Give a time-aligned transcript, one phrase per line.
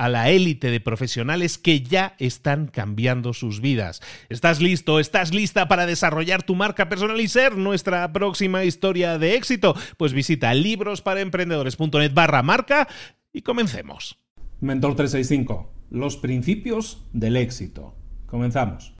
[0.00, 4.00] a la élite de profesionales que ya están cambiando sus vidas.
[4.30, 4.98] ¿Estás listo?
[4.98, 9.76] ¿Estás lista para desarrollar tu marca personal y ser nuestra próxima historia de éxito?
[9.98, 12.88] Pues visita librosparaemprendedores.net barra marca
[13.30, 14.16] y comencemos.
[14.60, 17.94] Mentor 365, los principios del éxito.
[18.24, 18.94] Comenzamos.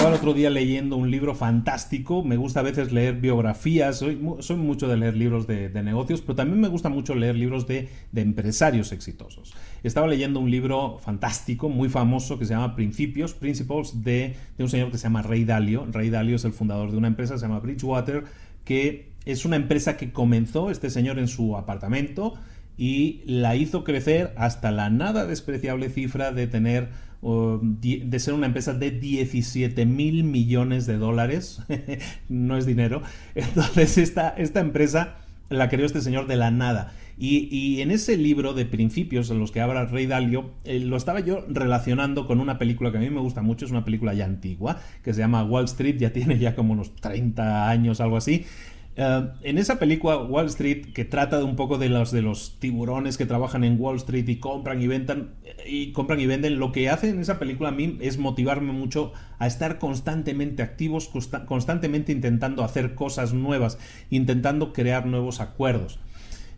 [0.00, 2.24] Estaba el otro día leyendo un libro fantástico.
[2.24, 3.98] Me gusta a veces leer biografías.
[3.98, 7.90] Soy, mucho de leer libros de, negocios, pero también me gusta mucho leer libros de,
[8.14, 9.52] empresarios exitosos.
[9.82, 14.70] Estaba leyendo un libro fantástico, muy famoso, que se llama Principios, Principles, de, de un
[14.70, 15.86] señor que se llama Ray Dalio.
[15.92, 18.24] Ray Dalio es el fundador de una empresa que se llama Bridgewater,
[18.64, 22.38] que es una empresa que comenzó este señor en su apartamento
[22.80, 26.88] y la hizo crecer hasta la nada despreciable cifra de tener
[27.20, 31.60] de ser una empresa de 17 mil millones de dólares,
[32.30, 33.02] no es dinero.
[33.34, 35.16] Entonces esta, esta empresa
[35.50, 36.94] la creó este señor de la nada.
[37.22, 41.20] Y, en ese libro de principios en los que habla Rey Dalio, eh, lo estaba
[41.20, 44.24] yo relacionando con una película que a mí me gusta mucho, es una película ya
[44.24, 48.46] antigua, que se llama Wall Street, ya tiene ya como unos 30 años, algo así.
[48.96, 52.58] Eh, en esa película Wall Street, que trata de un poco de los, de los
[52.58, 55.30] tiburones que trabajan en Wall Street y compran y venden,
[55.66, 59.12] y compran y venden, lo que hace en esa película a mí es motivarme mucho
[59.38, 61.10] a estar constantemente activos,
[61.46, 63.78] constantemente intentando hacer cosas nuevas,
[64.10, 65.98] intentando crear nuevos acuerdos.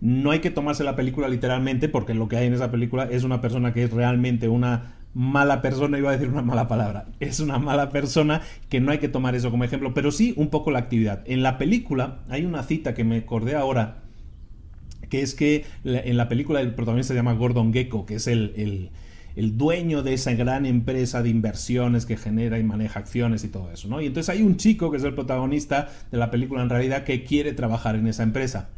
[0.01, 3.23] No hay que tomarse la película literalmente porque lo que hay en esa película es
[3.23, 7.41] una persona que es realmente una mala persona, iba a decir una mala palabra, es
[7.41, 10.71] una mala persona que no hay que tomar eso como ejemplo, pero sí un poco
[10.71, 11.23] la actividad.
[11.27, 14.03] En la película hay una cita que me acordé ahora,
[15.11, 18.55] que es que en la película el protagonista se llama Gordon Gecko, que es el,
[18.57, 18.91] el,
[19.37, 23.89] dueño de esa gran empresa de inversiones que genera y maneja acciones y todo eso,
[23.89, 24.01] ¿no?
[24.01, 27.25] Y entonces hay un chico que es el protagonista de la película en realidad que
[27.25, 28.71] quiere trabajar en esa empresa.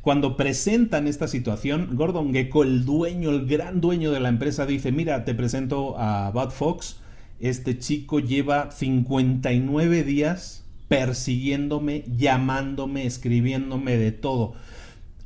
[0.00, 4.92] Cuando presentan esta situación, Gordon Gecko, el dueño, el gran dueño de la empresa, dice,
[4.92, 7.00] mira, te presento a Bud Fox,
[7.40, 14.54] este chico lleva 59 días persiguiéndome, llamándome, escribiéndome de todo.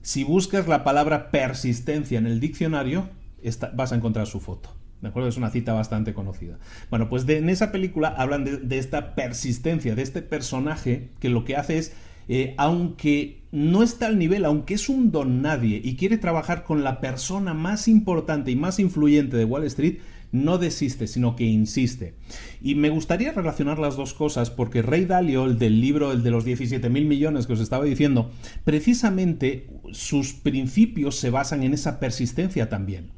[0.02, 3.08] Si buscas la palabra persistencia en el diccionario,
[3.74, 4.70] vas a encontrar su foto.
[5.00, 5.28] ¿De acuerdo?
[5.28, 6.58] Es una cita bastante conocida.
[6.88, 11.56] Bueno, pues en esa película hablan de, esta persistencia, de este personaje que lo que
[11.56, 11.92] hace es
[12.28, 16.84] eh, aunque no está al nivel, aunque es un don nadie y quiere trabajar con
[16.84, 19.98] la persona más importante y más influyente de Wall Street,
[20.30, 22.14] no desiste, sino que insiste.
[22.62, 26.30] Y me gustaría relacionar las dos cosas porque Rey Dalio, el del libro, el de
[26.30, 28.30] los 17 mil millones que os estaba diciendo,
[28.64, 33.10] precisamente sus principios se basan en esa persistencia también.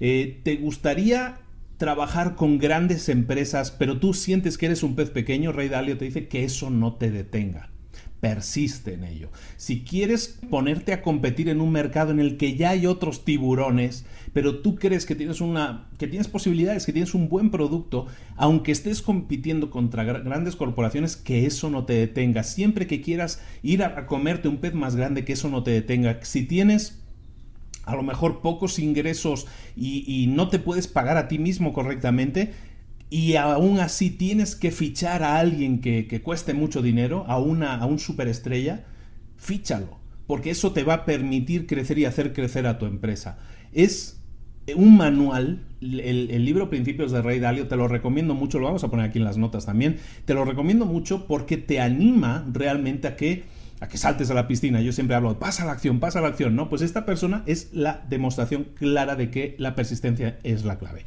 [0.00, 1.38] Eh, ¿Te gustaría
[1.76, 5.52] trabajar con grandes empresas, pero tú sientes que eres un pez pequeño?
[5.52, 7.70] Rey Dalio te dice que eso no te detenga
[8.20, 9.30] persiste en ello.
[9.56, 14.04] Si quieres ponerte a competir en un mercado en el que ya hay otros tiburones,
[14.32, 18.06] pero tú crees que tienes una que tienes posibilidades, que tienes un buen producto,
[18.36, 22.42] aunque estés compitiendo contra grandes corporaciones, que eso no te detenga.
[22.42, 26.18] Siempre que quieras ir a comerte un pez más grande, que eso no te detenga.
[26.22, 27.02] Si tienes
[27.86, 29.46] a lo mejor pocos ingresos
[29.76, 32.52] y, no te puedes pagar a ti mismo correctamente,
[33.08, 37.86] y aún así tienes que fichar a alguien que, cueste mucho dinero, a, una, a
[37.86, 38.84] un superestrella,
[39.36, 43.38] fíchalo, porque eso te va a permitir crecer y hacer crecer a tu empresa.
[43.72, 44.20] Es
[44.74, 48.90] un manual, el, libro Principios de Rey Dalio, te lo recomiendo mucho, lo vamos a
[48.90, 53.16] poner aquí en las notas también, te lo recomiendo mucho porque te anima realmente a
[53.16, 53.44] que
[53.80, 54.80] a que saltes a la piscina.
[54.80, 56.68] Yo siempre hablo, pasa la acción, pasa la acción, ¿no?
[56.68, 61.04] Pues esta persona es la demostración clara de que la persistencia es la clave.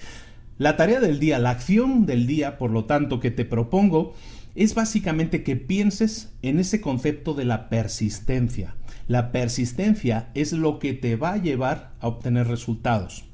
[0.58, 4.14] La tarea del día, la acción del día, por lo tanto, que te propongo,
[4.56, 8.76] es básicamente que pienses en ese concepto de la persistencia.
[9.08, 13.26] La persistencia es lo que te va a llevar a obtener resultados.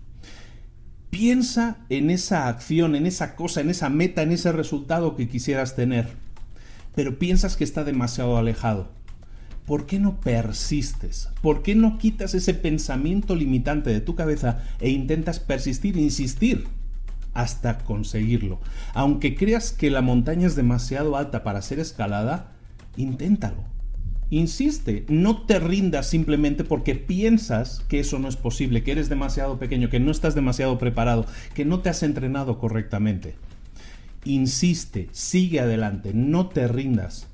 [1.09, 5.75] Piensa en esa acción, en esa cosa, en esa meta, en ese resultado que quisieras
[5.75, 6.09] tener,
[6.93, 8.91] pero piensas que está demasiado alejado.
[9.65, 11.29] ¿Por qué no persistes?
[11.41, 16.67] ¿Por qué no quitas ese pensamiento limitante de tu cabeza e intentas persistir, insistir
[17.33, 18.59] hasta conseguirlo?
[18.94, 22.51] Aunque creas que la montaña es demasiado alta para ser escalada,
[22.95, 23.63] inténtalo.
[24.31, 29.59] Insiste, no te rindas simplemente porque piensas que eso no es posible, que eres demasiado
[29.59, 33.35] pequeño, que no estás demasiado preparado, que no te has entrenado correctamente.
[34.23, 37.27] Insiste, sigue adelante, no te rindas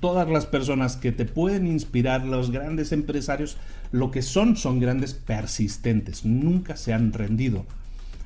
[0.00, 3.56] todas las personas que te pueden inspirar, los grandes empresarios,
[3.92, 7.66] lo que son son grandes persistentes, nunca se han rendido.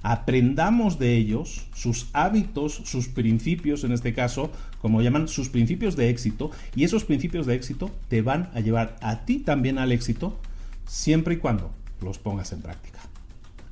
[0.03, 4.51] Aprendamos de ellos, sus hábitos, sus principios, en este caso,
[4.83, 8.97] como llaman, sus principios de éxito, y esos principios de éxito te van a llevar
[9.01, 10.39] a ti también al éxito,
[10.87, 11.71] siempre y cuando
[12.03, 13.01] los pongas en práctica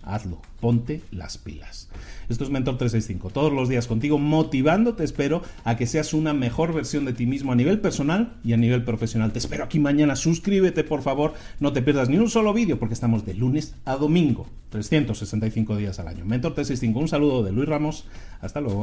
[0.03, 1.89] hazlo, ponte las pilas.
[2.29, 6.73] Esto es Mentor 365, todos los días contigo, motivándote, espero, a que seas una mejor
[6.73, 9.33] versión de ti mismo a nivel personal y a nivel profesional.
[9.33, 12.95] Te espero aquí mañana, suscríbete por favor, no te pierdas ni un solo vídeo porque
[12.95, 16.25] estamos de lunes a domingo, 365 días al año.
[16.25, 18.07] Mentor 365, un saludo de Luis Ramos,
[18.41, 18.83] hasta luego.